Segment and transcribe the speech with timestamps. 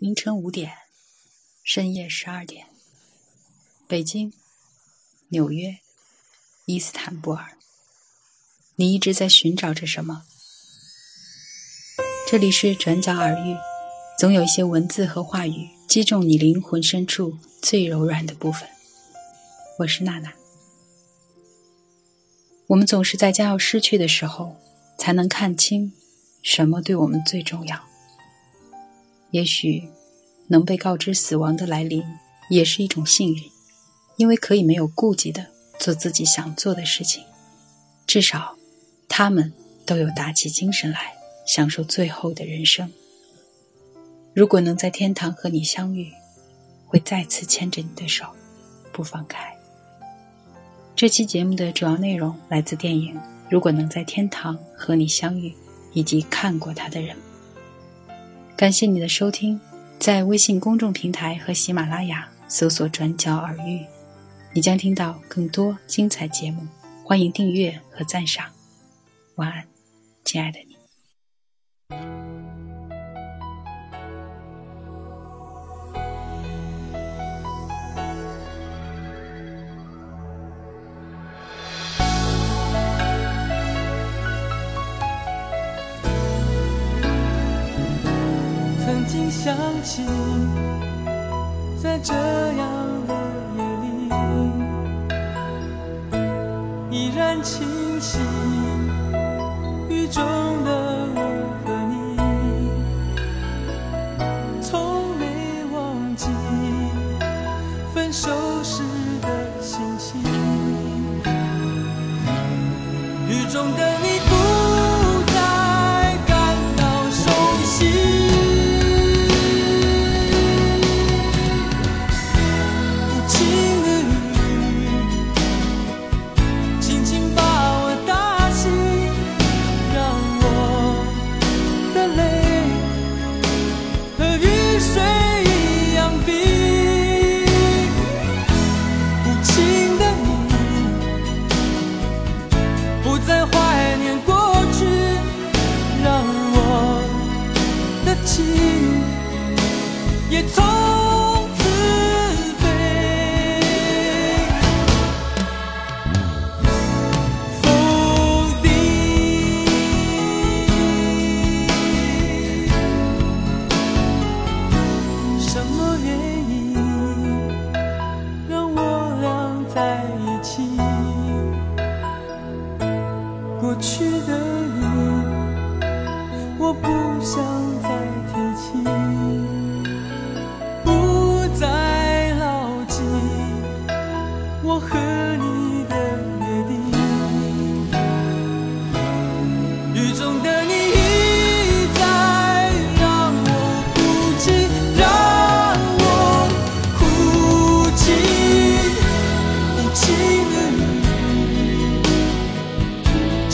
[0.00, 0.72] 凌晨五点，
[1.62, 2.68] 深夜十二点，
[3.86, 4.32] 北京、
[5.28, 5.76] 纽约、
[6.64, 7.58] 伊斯坦布尔，
[8.76, 10.22] 你一直在寻找着什么？
[12.26, 13.54] 这里是转角耳语，
[14.18, 18.66] 总有一些文字和话语击中你灵魂深处最柔软的部分。
[19.80, 20.32] 我是娜娜。
[22.68, 24.56] 我们总是在将要失去的时候，
[24.96, 25.92] 才能看清
[26.42, 27.89] 什么对我们最重要。
[29.30, 29.88] 也许，
[30.48, 32.02] 能被告知死亡的来临，
[32.48, 33.42] 也是一种幸运，
[34.16, 35.46] 因为可以没有顾忌的
[35.78, 37.22] 做自己想做的事情。
[38.06, 38.56] 至少，
[39.08, 39.52] 他们
[39.86, 41.14] 都有打起精神来，
[41.46, 42.92] 享受最后的人生。
[44.34, 46.10] 如果能在天堂和你相遇，
[46.86, 48.26] 会再次牵着你的手，
[48.92, 49.56] 不放开。
[50.96, 53.14] 这期节目的主要内容来自电影
[53.48, 55.50] 《如果能在天堂和你相遇》，
[55.92, 57.16] 以及看过它的人。
[58.60, 59.58] 感谢你的收听，
[59.98, 63.86] 在微信公众平台和喜马拉雅搜索“转角耳语”，
[64.52, 66.66] 你将听到更多精彩节目。
[67.02, 68.52] 欢迎订阅和赞赏。
[69.36, 69.66] 晚安，
[70.26, 72.29] 亲爱的你。
[89.42, 90.04] 想起，
[91.82, 92.68] 在这样
[93.08, 93.14] 的
[93.56, 93.88] 夜里，
[96.90, 97.66] 依然清
[97.98, 98.18] 晰，
[99.88, 100.22] 雨中
[100.62, 100.70] 的
[101.14, 101.20] 我
[101.64, 101.94] 和你，
[104.60, 105.24] 从没
[105.72, 106.26] 忘记
[107.94, 108.28] 分手
[108.62, 108.82] 时
[109.22, 109.26] 的
[109.62, 110.20] 心情，
[113.26, 114.20] 雨中的你。
[114.28, 114.39] 不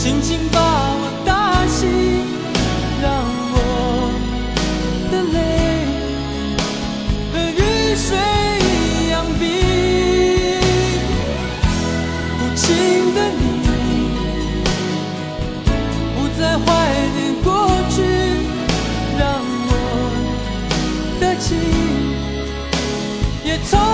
[0.07, 1.85] 轻轻把我打醒，
[3.01, 3.11] 让
[3.51, 3.57] 我
[5.11, 5.37] 的泪
[7.33, 7.61] 和雨
[7.93, 8.07] 水
[8.63, 9.43] 一样冰。
[12.39, 12.63] 无情
[13.13, 13.43] 的你，
[16.15, 16.65] 不再怀
[17.17, 17.51] 念过
[17.89, 17.97] 去，
[19.19, 19.21] 让
[19.67, 19.71] 我
[21.19, 21.47] 的情
[23.43, 23.86] 也从。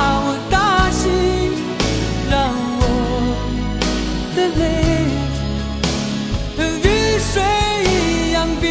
[0.00, 1.02] 把我打醒
[2.30, 2.34] 让
[2.80, 2.82] 我
[4.34, 4.62] 的泪
[6.56, 6.88] 和雨
[7.30, 7.32] 水
[7.84, 7.86] 一
[8.32, 8.64] 样冰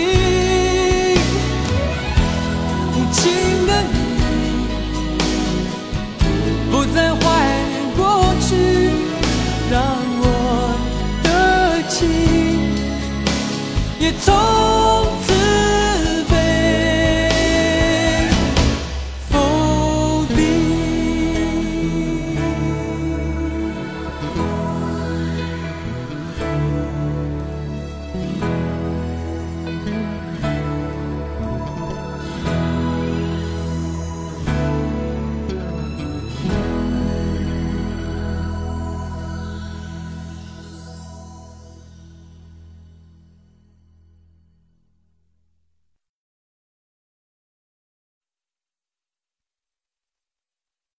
[2.96, 3.22] 无情
[3.68, 3.96] 的你
[6.72, 7.22] 不再怀
[7.70, 8.02] 念过
[8.42, 8.50] 去
[9.70, 9.78] 让
[10.22, 10.24] 我
[11.22, 11.28] 的
[11.90, 11.98] 情
[14.00, 14.49] 也从